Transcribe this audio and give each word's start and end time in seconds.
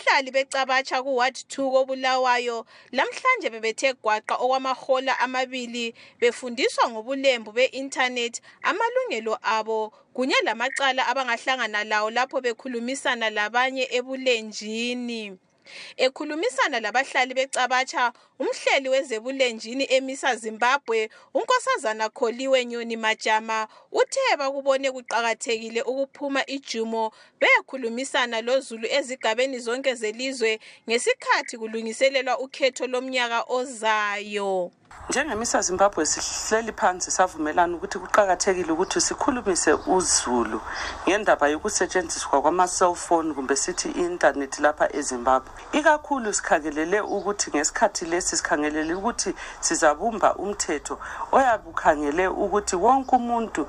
abahlali 0.00 0.30
becabatsha 0.30 1.02
kuward 1.02 1.34
2 1.34 1.70
kobulawayo 1.70 2.66
lamhlanje 2.92 3.50
bebethe 3.50 3.94
gwaqa 3.94 4.34
okwamahola 4.36 5.18
amabili 5.18 5.94
befundiswa 6.20 6.88
ngobulembu 6.90 7.52
be-intanethi 7.52 8.40
amalungelo 8.62 9.38
abo 9.42 9.92
kunye 10.14 10.34
lamacala 10.44 11.06
abangahlangana 11.06 11.84
lawo 11.84 12.10
lapho 12.10 12.40
bekhulumisana 12.40 13.30
labanye 13.30 13.88
ebulenjini. 13.90 15.38
Ekhulumisana 15.96 16.80
labahlali 16.80 17.34
becabatsha 17.34 18.12
umhleli 18.40 18.88
wezebulenjini 18.88 19.84
emisa 19.96 20.36
zimbabwe 20.36 21.10
unkosazana 21.34 22.08
kholiwe 22.08 22.64
nyoni 22.64 22.96
majama 22.96 23.68
uthe 23.92 24.36
bakubone 24.38 24.88
kuqakathekile 24.90 25.80
ukuphuma 25.82 26.42
ijumo 26.56 27.12
beyekhulumisana 27.40 28.40
lozulu 28.40 28.86
ezigabeni 28.98 29.58
zonke 29.58 29.94
zelizwe 30.00 30.60
ngesikhathi 30.88 31.54
kulungiselelwa 31.60 32.34
ukhetho 32.44 32.84
lomnyaka 32.92 33.40
ozayo. 33.58 34.70
Njengemisa 35.10 35.62
zimbabwe 35.62 36.06
sihleli 36.06 36.72
phansi 36.72 37.10
savumelana 37.10 37.76
ukuthi 37.76 37.98
kuqakathekile 37.98 38.72
ukuthi 38.72 39.00
sikhulumise 39.00 39.72
uzulu 39.72 40.60
ngendaba 41.08 41.48
yokusetshenziswa 41.48 42.42
kwama-cellphone 42.42 43.34
kumbe 43.34 43.56
sithi 43.56 43.88
i-intanethi 43.88 44.62
lapha 44.62 44.86
ezimbabwe. 44.98 45.50
Ikakhulu 45.72 46.32
sikhangelele 46.32 47.00
ukuthi 47.00 47.50
ngesikhathi 47.50 48.04
lesi 48.04 48.29
sikhangelele 48.36 48.94
ukuthi 48.94 49.34
sizabumba 49.60 50.34
umthetho 50.34 50.98
oyabe 51.32 51.64
ukhangele 51.70 52.28
ukuthi 52.28 52.76
wonke 52.76 53.16
umuntu 53.16 53.62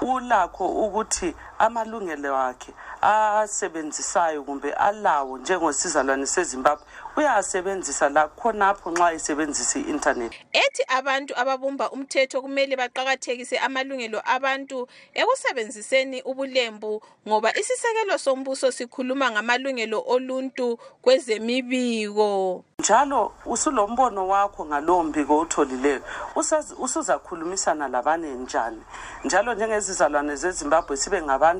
ulakho 0.00 0.64
ukuthi 0.66 1.34
amalungelo 1.66 2.36
akhe 2.48 2.72
asebenzisayo 3.02 4.42
kumbe 4.42 4.72
alawo 4.72 5.38
njengosizalwane 5.38 6.26
sezimbabwe 6.26 6.84
uyasebenzisa 7.16 8.08
la 8.08 8.28
khonapho 8.28 8.90
nxa 8.90 9.12
esebenzisa 9.12 9.78
i-intanethi 9.78 10.38
ethi 10.52 10.82
abantu 10.88 11.32
ababumba 11.40 11.90
umthetho 11.90 12.42
kumele 12.42 12.76
baqakathekise 12.76 13.56
amalungelo 13.58 14.18
abantu 14.24 14.88
ekusebenziseni 15.14 16.22
ubulembu 16.30 17.02
ngoba 17.28 17.54
isisekelo 17.60 18.18
sombuso 18.18 18.70
sikhuluma 18.72 19.30
ngamalungelo 19.30 20.04
oluntu 20.06 20.78
kwezemibiko. 21.02 22.64
Njalo 22.78 23.32
usulombono 23.46 24.28
wakho 24.28 24.66
ngalowo 24.66 25.02
mbiko 25.02 25.38
utholileyo 25.38 26.00
usuzakhulumisana 26.78 27.88
labane 27.88 28.34
njani? 28.34 28.82
Njalo 29.24 29.54
njengezizalwane 29.54 30.36
zezimbabwe 30.36 30.96
sibe 30.96 31.22
ngabantu 31.22 31.53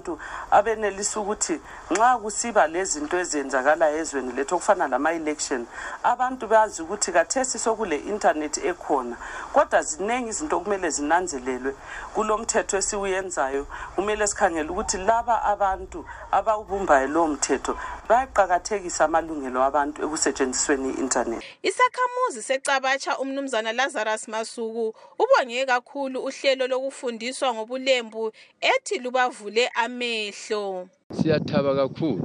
abenelisa 0.50 1.20
ukuthi 1.20 1.60
nxa 1.90 2.18
kusiba 2.18 2.66
lezinto 2.66 3.18
ezenzakalayo 3.18 3.96
ezweni 3.98 4.32
lethu 4.32 4.54
okufana 4.54 4.88
lama-election 4.88 5.66
abantu 6.02 6.46
bazi 6.46 6.82
ukuthi 6.82 7.12
kathesi 7.12 7.58
sokule 7.58 7.96
intanethi 7.96 8.60
ekhona 8.70 9.16
kodwa 9.52 9.82
ziningi 9.82 10.28
izinto 10.28 10.56
okumele 10.56 10.90
zinanzelelwe 10.90 11.74
kulo 12.14 12.38
mthetho 12.38 12.76
esiwuyenzayo. 12.76 13.66
Kumele 13.94 14.26
sikhangele 14.26 14.68
ukuthi 14.68 14.96
laba 14.98 15.42
abantu 15.42 16.04
abawubumbayo 16.30 17.08
lowo 17.08 17.28
mthetho 17.28 17.78
bayaqakathekisa 18.08 19.04
amalungelo 19.04 19.62
abantu 19.64 20.02
ekusetshenzisweni 20.04 20.90
i-intanethi 20.90 21.46
isakhamuzi 21.62 22.42
secabatsha 22.42 23.18
umnumzana 23.18 23.72
lazarus 23.72 24.28
masuku 24.28 24.94
ubonge 25.18 25.66
kakhulu 25.66 26.20
uhlelo 26.20 26.66
lokufundiswa 26.66 27.54
ngobulembu 27.54 28.32
ethi 28.60 28.98
lubavule 28.98 29.70
amehlo. 29.74 30.88
Siyathaba 31.12 31.74
kakhulu 31.74 32.22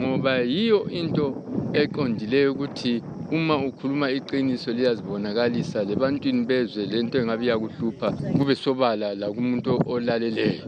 ngoba 0.00 0.38
yiyo 0.38 0.90
into 0.90 1.26
eqondileyo 1.72 2.52
ukuthi 2.52 3.02
uma 3.30 3.56
ukhuluma 3.56 4.10
iqiniso 4.10 4.72
liyazibonakalisa 4.72 5.84
lebantwini 5.84 6.44
bezwe 6.44 6.86
lento 6.86 7.18
engabe 7.18 7.44
iyakuhlupha 7.44 8.08
kube 8.36 8.54
sobala 8.54 9.14
lakumuntu 9.14 9.70
olaleleyo 9.92 10.64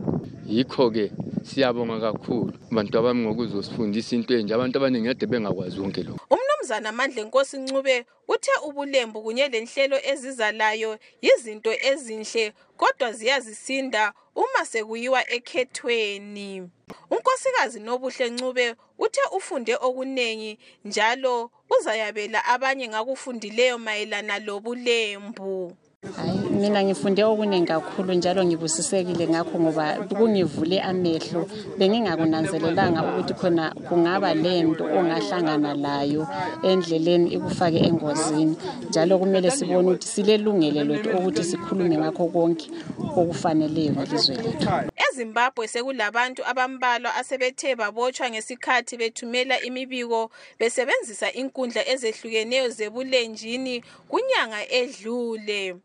yikho-ke 0.48 1.06
siyabonga 1.42 2.00
kakhulu 2.00 2.52
abantu 2.70 2.94
abami 2.98 3.20
ngokuzosifundisa 3.22 4.16
into 4.16 4.32
enje 4.38 4.54
abantu 4.54 4.74
abaningi 4.76 5.08
ade 5.08 5.26
bengakwazi 5.26 5.76
konke 5.80 6.02
lokhu 6.02 6.33
umnumzana 6.64 6.92
mandle 6.92 7.24
nkosi 7.24 7.58
ncube. 7.58 8.06
Uthe 8.28 8.50
ubulembu 8.62 9.22
kunye 9.22 9.48
lenhlelo 9.48 9.98
ezizalayo 10.10 10.98
yizinto 11.22 11.72
ezinhle 11.72 12.52
kodwa 12.76 13.12
ziyazisinda 13.12 14.12
uma 14.34 14.64
sekuyiwa 14.64 15.20
ekhethweni. 15.36 16.70
Unkosikazi 17.10 17.80
nobuhle 17.80 18.30
ncube 18.30 18.74
uthe 18.98 19.20
ufunde 19.36 19.74
okunengi 19.76 20.58
njalo 20.84 21.50
uzayabela 21.70 22.44
abanye 22.44 22.88
ngakufundileyo 22.88 23.78
mayelana 23.78 24.38
lobulembu 24.38 25.76
hayi 26.16 26.38
mina 26.60 26.84
ngifunde 26.84 27.24
okuningi 27.24 27.66
kakhulu 27.66 28.14
njalo 28.14 28.44
ngibusisekile 28.44 29.28
ngakho 29.28 29.60
ngoba 29.60 29.84
kungivule 30.08 30.80
amehlo. 30.80 31.48
Bengingakunanzelelanga 31.78 33.00
ukuthi 33.04 33.34
khona 33.34 33.74
kungaba 33.88 34.34
lento 34.34 34.84
ongahlangana 34.84 35.74
layo 35.74 36.26
endleleni 36.62 37.30
ikufake 37.36 37.78
engozini. 37.78 38.56
Njalo 38.88 39.18
kumele 39.18 39.50
sibone 39.50 39.88
ukuthi 39.88 40.08
silelungelo 40.08 40.84
lethu 40.84 41.10
ukuthi 41.18 41.44
sikhulume 41.44 41.98
ngakho 41.98 42.26
konke 42.28 42.70
okufaneleyo 43.16 43.92
ngelizwe 43.92 44.36
lethu. 44.36 44.68
Ezimbabwe 45.10 45.68
sekulabantu 45.68 46.42
abambalwa 46.46 47.14
asebethe 47.14 47.76
babotshwa 47.76 48.30
ngesikhathi 48.30 48.96
bethumela 48.96 49.60
imibiko 49.60 50.30
besebenzisa 50.58 51.32
inkundla 51.32 51.88
ezehlukeneyo 51.88 52.68
zebulenjini 52.68 53.82
kunyanga 54.08 54.60
edlule. 54.70 55.76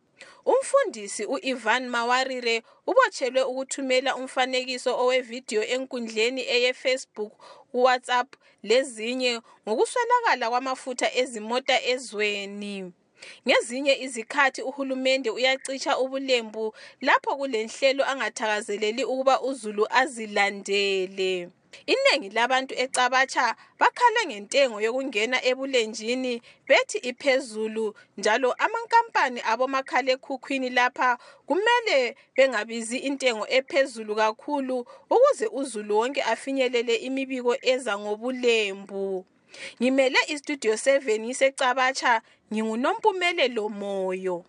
Umfundisi 0.46 1.26
u-ivan 1.26 1.90
mawarire 1.90 2.64
ubotshelwe 2.88 3.42
ukuthumela 3.44 4.16
umfanekiso 4.16 4.92
owevidiyo 5.02 5.64
enkundleni 5.74 6.42
eyefacebook 6.56 7.34
kuwhatsapp 7.72 8.30
lezinye 8.64 9.42
ngokuswelakala 9.66 10.46
kwamafutha 10.50 11.08
ezimota 11.22 11.76
ezweni. 11.92 12.94
Ngezinye 13.48 13.94
izikhathi 14.06 14.62
uhulumende 14.62 15.30
uyacitsha 15.30 16.00
ubulembu 16.04 16.74
lapho 17.02 17.32
kulenhlelo 17.40 18.04
angathakazeleli 18.12 19.04
ukuba 19.04 19.42
uzulu 19.42 19.84
azilandele. 20.02 21.50
Inengi 21.86 22.30
labantu 22.30 22.74
ecabatsha 22.78 23.56
bakhale 23.80 24.26
ngentengo 24.28 24.82
yokungena 24.82 25.38
ebulenjini 25.46 26.42
bethi 26.68 26.98
iphezulu 26.98 27.96
njalo 28.18 28.54
amankampani 28.54 29.42
abomakhalekhukhwini 29.42 30.70
lapha 30.70 31.18
kumele 31.48 32.16
bengabizi 32.36 32.98
intengo 32.98 33.46
ephezulu 33.50 34.16
kakhulu 34.16 34.86
ukuze 35.10 35.48
uzulu 35.48 35.98
wonke 35.98 36.22
afinyelele 36.22 36.96
imibiko 36.96 37.58
eza 37.62 38.00
ngobulembu. 38.00 39.26
Ngimele 39.82 40.20
istudio 40.28 40.74
7 40.74 41.20
ngisecabatsha 41.20 42.22
ngingunompumelelo 42.54 43.70
moyo 43.70 44.46